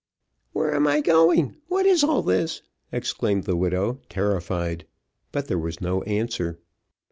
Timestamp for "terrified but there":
4.09-5.59